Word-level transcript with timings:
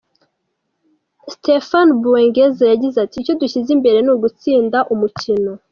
Stephane 1.33 1.91
Boungueza 2.01 2.63
yagize 2.71 2.97
ati 3.01 3.15
“Icyo 3.21 3.33
dushyize 3.41 3.69
imbere 3.75 3.97
ni 4.01 4.11
ugutsinda 4.15 4.77
umukino. 4.93 5.51